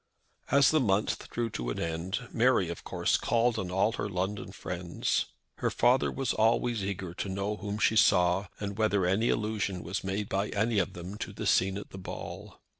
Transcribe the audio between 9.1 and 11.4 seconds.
allusion was made by any of them to